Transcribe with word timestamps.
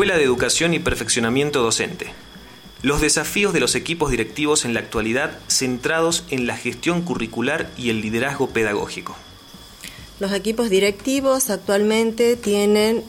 Escuela 0.00 0.16
de 0.16 0.24
Educación 0.24 0.72
y 0.72 0.78
Perfeccionamiento 0.78 1.60
Docente. 1.60 2.06
Los 2.80 3.02
desafíos 3.02 3.52
de 3.52 3.60
los 3.60 3.74
equipos 3.74 4.10
directivos 4.10 4.64
en 4.64 4.72
la 4.72 4.80
actualidad 4.80 5.38
centrados 5.46 6.24
en 6.30 6.46
la 6.46 6.56
gestión 6.56 7.02
curricular 7.02 7.70
y 7.76 7.90
el 7.90 8.00
liderazgo 8.00 8.48
pedagógico. 8.48 9.14
Los 10.18 10.32
equipos 10.32 10.70
directivos 10.70 11.50
actualmente 11.50 12.36
tienen 12.36 13.04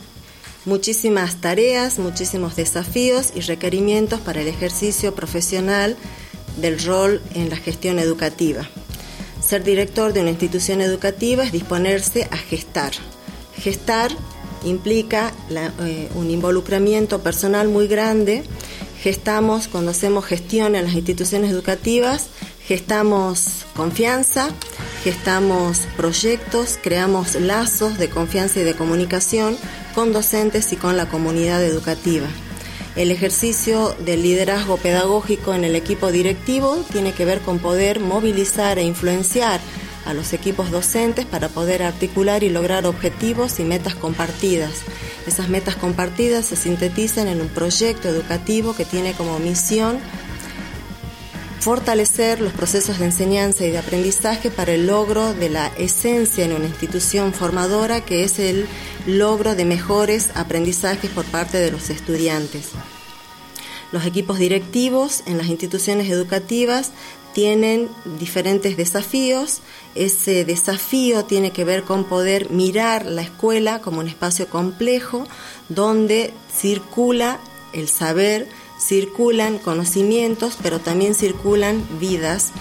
muchísimas 0.66 1.40
tareas, 1.40 1.98
muchísimos 1.98 2.58
desafíos 2.58 3.32
y 3.36 3.40
requerimientos 3.40 4.20
para 4.20 4.42
el 4.42 4.50
ejercicio 4.50 5.16
profesional 5.16 5.96
del 6.58 6.78
rol 6.84 7.22
en 7.36 7.50
la 7.50 7.56
gestión 7.56 8.00
educativa. 8.00 8.68
Ser 9.42 9.64
director 9.64 10.12
de 10.12 10.20
una 10.20 10.32
institución 10.32 10.82
educativa 10.82 11.46
es 11.46 11.54
disponerse 11.54 12.28
a 12.32 12.36
gestar. 12.36 12.92
Gestar 13.56 14.12
implica 14.64 15.32
eh, 15.50 16.10
un 16.16 16.30
involucramiento 16.30 17.22
personal 17.22 17.68
muy 17.68 17.88
grande. 17.88 18.44
Gestamos, 19.02 19.68
cuando 19.68 19.92
hacemos 19.92 20.26
gestión 20.26 20.76
en 20.76 20.86
las 20.86 20.94
instituciones 20.94 21.52
educativas, 21.52 22.28
gestamos 22.68 23.66
confianza, 23.76 24.50
gestamos 25.04 25.80
proyectos, 25.98 26.78
creamos 26.82 27.36
lazos 27.36 27.98
de 27.98 28.10
confianza 28.10 28.60
y 28.60 28.64
de 28.64 28.76
comunicación 28.76 29.58
con 29.96 30.14
docentes 30.14 30.72
y 30.72 30.76
con 30.76 30.98
la 30.98 31.10
comunidad 31.10 31.64
educativa. 31.64 32.28
El 32.96 33.10
ejercicio 33.10 33.96
del 34.06 34.22
liderazgo 34.22 34.78
pedagógico 34.78 35.54
en 35.54 35.64
el 35.64 35.76
equipo 35.76 36.12
directivo 36.12 36.84
tiene 36.92 37.14
que 37.14 37.26
ver 37.26 37.40
con 37.40 37.60
poder 37.60 38.02
movilizar 38.02 38.78
e 38.80 38.84
influenciar 38.84 39.62
a 40.06 40.14
los 40.14 40.34
equipos 40.34 40.72
docentes 40.72 41.26
para 41.26 41.50
poder 41.50 41.84
articular 41.84 42.44
y 42.44 42.50
lograr 42.50 42.86
objetivos 42.86 43.60
y 43.60 43.64
metas 43.64 43.96
compartidas. 43.96 44.72
Esas 45.28 45.50
metas 45.50 45.76
compartidas 45.76 46.46
se 46.46 46.56
sintetizan 46.56 47.28
en 47.28 47.42
un 47.42 47.48
proyecto 47.48 48.10
educativo 48.10 48.76
que 48.76 48.86
tiene 48.86 49.14
como 49.14 49.40
misión 49.40 50.00
fortalecer 51.62 52.42
los 52.42 52.54
procesos 52.54 52.98
de 52.98 53.06
enseñanza 53.06 53.64
y 53.66 53.70
de 53.70 53.78
aprendizaje 53.78 54.50
para 54.50 54.74
el 54.74 54.88
logro 54.88 55.36
de 55.36 55.50
la 55.50 55.68
esencia 55.78 56.44
en 56.44 56.54
una 56.54 56.66
institución 56.66 57.34
formadora 57.34 58.02
que 58.02 58.24
es 58.24 58.40
el 58.40 58.66
logro 59.06 59.54
de 59.54 59.66
mejores 59.66 60.32
aprendizajes 60.34 61.12
por 61.12 61.24
parte 61.26 61.60
de 61.60 61.72
los 61.72 61.92
estudiantes. 61.92 62.70
Los 63.92 64.06
equipos 64.06 64.40
directivos 64.40 65.24
en 65.26 65.38
las 65.38 65.48
instituciones 65.48 66.10
educativas 66.10 66.92
tienen 67.34 67.90
diferentes 68.20 68.78
desafíos. 68.78 69.62
Ese 69.96 70.46
desafío 70.46 71.26
tiene 71.26 71.52
que 71.52 71.66
ver 71.66 71.84
con 71.84 72.06
poder 72.06 72.50
mirar 72.50 73.06
la 73.06 73.22
escuela 73.22 73.80
como 73.82 74.00
un 74.00 74.08
espacio 74.08 74.48
complejo 74.48 75.28
donde 75.70 76.34
circula 76.54 77.40
el 77.74 77.88
saber, 77.88 78.48
circulan 78.80 79.60
conocimientos, 79.60 80.58
pero 80.62 80.80
también 80.80 81.16
circulan 81.16 81.86
vidas, 82.00 82.52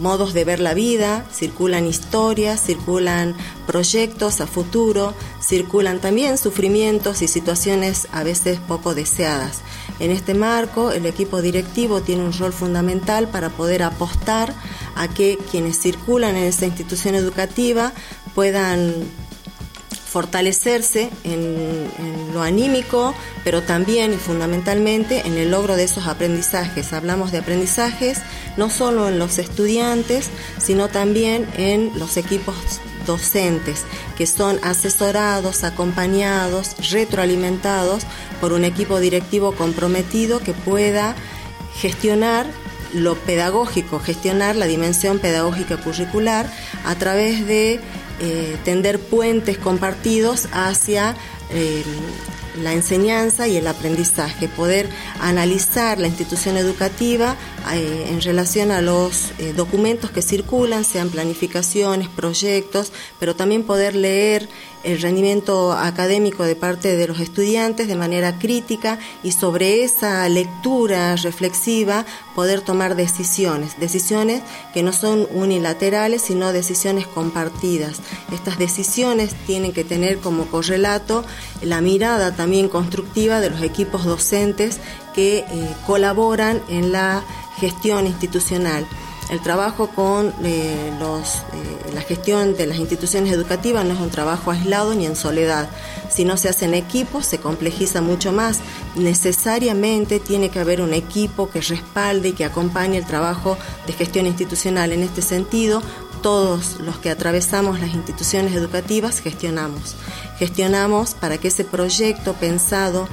modos 0.00 0.32
de 0.32 0.44
ver 0.44 0.60
la 0.60 0.74
vida, 0.74 1.26
circulan 1.32 1.86
historias, 1.86 2.64
circulan 2.64 3.34
proyectos 3.66 4.40
a 4.40 4.46
futuro, 4.46 5.14
circulan 5.42 6.00
también 6.00 6.38
sufrimientos 6.38 7.22
y 7.22 7.28
situaciones 7.28 8.08
a 8.12 8.22
veces 8.22 8.58
poco 8.60 8.94
deseadas. 8.94 9.60
En 9.98 10.10
este 10.10 10.34
marco, 10.34 10.92
el 10.92 11.06
equipo 11.06 11.42
directivo 11.42 12.00
tiene 12.00 12.24
un 12.24 12.32
rol 12.32 12.52
fundamental 12.52 13.28
para 13.28 13.50
poder 13.50 13.82
apostar 13.82 14.54
a 14.94 15.08
que 15.08 15.38
quienes 15.50 15.78
circulan 15.78 16.36
en 16.36 16.44
esa 16.44 16.66
institución 16.66 17.14
educativa 17.14 17.92
puedan 18.34 18.94
fortalecerse 20.12 21.08
en, 21.24 21.88
lo 22.34 22.42
anímico, 22.42 23.14
pero 23.44 23.62
también 23.62 24.12
y 24.12 24.16
fundamentalmente 24.16 25.26
en 25.26 25.38
el 25.38 25.50
logro 25.50 25.76
de 25.76 25.84
esos 25.84 26.06
aprendizajes. 26.06 26.92
Hablamos 26.92 27.32
de 27.32 27.38
aprendizajes 27.38 28.20
no 28.56 28.68
solo 28.68 29.08
en 29.08 29.18
los 29.18 29.38
estudiantes, 29.38 30.28
sino 30.58 30.88
también 30.88 31.46
en 31.56 31.98
los 31.98 32.16
equipos 32.16 32.54
docentes, 33.06 33.84
que 34.16 34.26
son 34.26 34.58
asesorados, 34.62 35.64
acompañados, 35.64 36.76
retroalimentados 36.90 38.04
por 38.40 38.52
un 38.52 38.64
equipo 38.64 38.98
directivo 38.98 39.52
comprometido 39.52 40.40
que 40.40 40.52
pueda 40.52 41.14
gestionar 41.76 42.46
lo 42.92 43.14
pedagógico, 43.14 44.00
gestionar 44.00 44.56
la 44.56 44.66
dimensión 44.66 45.18
pedagógica 45.18 45.78
curricular 45.78 46.50
a 46.84 46.94
través 46.94 47.46
de 47.46 47.80
eh, 48.20 48.56
tender 48.64 49.00
puentes 49.00 49.58
compartidos 49.58 50.48
hacia 50.52 51.16
eh, 51.50 51.82
la 52.62 52.72
enseñanza 52.72 53.48
y 53.48 53.56
el 53.56 53.66
aprendizaje, 53.66 54.48
poder 54.48 54.88
analizar 55.20 55.98
la 55.98 56.08
institución 56.08 56.56
educativa 56.56 57.36
eh, 57.74 58.06
en 58.08 58.20
relación 58.20 58.70
a 58.70 58.80
los 58.80 59.32
documentos 59.56 60.10
que 60.10 60.22
circulan, 60.22 60.84
sean 60.84 61.10
planificaciones, 61.10 62.08
proyectos, 62.08 62.92
pero 63.18 63.34
también 63.34 63.64
poder 63.64 63.94
leer 63.94 64.48
el 64.84 65.00
rendimiento 65.00 65.72
académico 65.72 66.44
de 66.44 66.56
parte 66.56 66.96
de 66.96 67.06
los 67.06 67.20
estudiantes 67.20 67.88
de 67.88 67.94
manera 67.94 68.38
crítica 68.38 68.98
y 69.22 69.32
sobre 69.32 69.84
esa 69.84 70.28
lectura 70.28 71.16
reflexiva 71.16 72.04
poder 72.34 72.62
tomar 72.62 72.96
decisiones, 72.96 73.78
decisiones 73.78 74.42
que 74.74 74.82
no 74.82 74.92
son 74.92 75.28
unilaterales, 75.30 76.22
sino 76.22 76.52
decisiones 76.52 77.06
compartidas. 77.06 78.00
Estas 78.32 78.58
decisiones 78.58 79.34
tienen 79.46 79.72
que 79.72 79.84
tener 79.84 80.18
como 80.18 80.46
correlato 80.46 81.24
la 81.62 81.80
mirada 81.80 82.34
también 82.34 82.68
constructiva 82.68 83.40
de 83.40 83.50
los 83.50 83.62
equipos 83.62 84.04
docentes 84.04 84.80
que 85.12 85.38
eh, 85.38 85.74
colaboran 85.86 86.62
en 86.68 86.92
la 86.92 87.22
gestión 87.58 88.06
institucional. 88.06 88.86
El 89.30 89.40
trabajo 89.40 89.88
con 89.88 90.34
eh, 90.44 90.92
los, 90.98 91.36
eh, 91.54 91.92
la 91.94 92.02
gestión 92.02 92.54
de 92.54 92.66
las 92.66 92.78
instituciones 92.78 93.32
educativas 93.32 93.84
no 93.84 93.94
es 93.94 94.00
un 94.00 94.10
trabajo 94.10 94.50
aislado 94.50 94.94
ni 94.94 95.06
en 95.06 95.16
soledad. 95.16 95.70
Si 96.10 96.24
no 96.24 96.36
se 96.36 96.50
hace 96.50 96.66
en 96.66 96.74
equipo, 96.74 97.22
se 97.22 97.38
complejiza 97.38 98.02
mucho 98.02 98.32
más. 98.32 98.60
Necesariamente 98.94 100.20
tiene 100.20 100.50
que 100.50 100.58
haber 100.58 100.82
un 100.82 100.92
equipo 100.92 101.48
que 101.48 101.62
respalde 101.62 102.30
y 102.30 102.32
que 102.32 102.44
acompañe 102.44 102.98
el 102.98 103.06
trabajo 103.06 103.56
de 103.86 103.94
gestión 103.94 104.26
institucional. 104.26 104.92
En 104.92 105.02
este 105.02 105.22
sentido, 105.22 105.82
todos 106.20 106.78
los 106.80 106.98
que 106.98 107.08
atravesamos 107.08 107.80
las 107.80 107.94
instituciones 107.94 108.54
educativas 108.54 109.20
gestionamos. 109.20 109.96
Gestionamos 110.38 111.14
para 111.14 111.38
que 111.38 111.48
ese 111.48 111.64
proyecto 111.64 112.34
pensado 112.34 113.08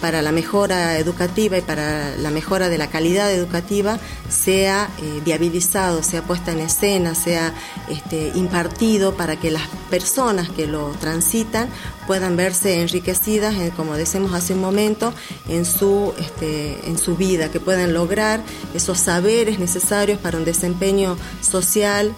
para 0.00 0.22
la 0.22 0.32
mejora 0.32 0.98
educativa 0.98 1.58
y 1.58 1.62
para 1.62 2.16
la 2.16 2.30
mejora 2.30 2.68
de 2.68 2.78
la 2.78 2.88
calidad 2.88 3.32
educativa 3.32 3.98
sea 4.28 4.88
eh, 5.02 5.20
viabilizado, 5.24 6.02
sea 6.02 6.22
puesta 6.22 6.52
en 6.52 6.60
escena, 6.60 7.14
sea 7.14 7.52
este, 7.88 8.32
impartido 8.34 9.14
para 9.16 9.36
que 9.36 9.50
las 9.50 9.62
personas 9.90 10.48
que 10.50 10.66
lo 10.66 10.90
transitan 11.00 11.68
puedan 12.06 12.36
verse 12.36 12.80
enriquecidas, 12.80 13.54
como 13.76 13.94
decimos 13.94 14.32
hace 14.32 14.54
un 14.54 14.60
momento, 14.60 15.12
en 15.48 15.64
su, 15.64 16.14
este, 16.18 16.88
en 16.88 16.98
su 16.98 17.16
vida, 17.16 17.50
que 17.50 17.60
puedan 17.60 17.92
lograr 17.92 18.40
esos 18.74 18.98
saberes 18.98 19.58
necesarios 19.58 20.18
para 20.18 20.38
un 20.38 20.44
desempeño 20.44 21.16
social, 21.40 22.14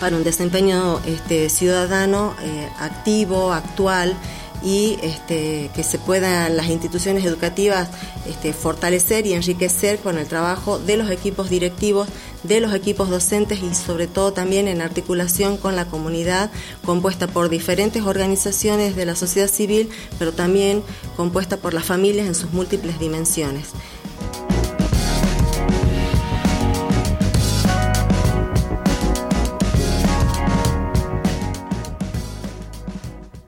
para 0.00 0.16
un 0.16 0.24
desempeño 0.24 1.00
este, 1.06 1.48
ciudadano 1.48 2.34
eh, 2.42 2.68
activo, 2.78 3.52
actual 3.52 4.16
y 4.64 4.98
este, 5.02 5.70
que 5.74 5.84
se 5.84 5.98
puedan 5.98 6.56
las 6.56 6.68
instituciones 6.68 7.24
educativas 7.24 7.90
este, 8.26 8.52
fortalecer 8.52 9.26
y 9.26 9.34
enriquecer 9.34 9.98
con 9.98 10.18
el 10.18 10.26
trabajo 10.26 10.78
de 10.78 10.96
los 10.96 11.10
equipos 11.10 11.50
directivos, 11.50 12.08
de 12.42 12.60
los 12.60 12.74
equipos 12.74 13.10
docentes 13.10 13.62
y 13.62 13.74
sobre 13.74 14.06
todo 14.06 14.32
también 14.32 14.66
en 14.66 14.80
articulación 14.80 15.56
con 15.56 15.76
la 15.76 15.86
comunidad 15.86 16.50
compuesta 16.84 17.26
por 17.26 17.48
diferentes 17.48 18.02
organizaciones 18.02 18.96
de 18.96 19.06
la 19.06 19.16
sociedad 19.16 19.48
civil, 19.48 19.90
pero 20.18 20.32
también 20.32 20.82
compuesta 21.16 21.58
por 21.58 21.74
las 21.74 21.84
familias 21.84 22.26
en 22.26 22.34
sus 22.34 22.52
múltiples 22.52 22.98
dimensiones. 22.98 23.68